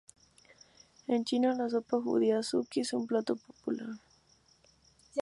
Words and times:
En 1.05 1.25
China 1.29 1.53
la 1.53 1.69
sopa 1.73 1.97
de 1.97 2.01
judía 2.05 2.39
"azuki" 2.39 2.79
es 2.81 2.91
un 2.93 3.05
plato 3.05 3.35
popular. 3.35 3.99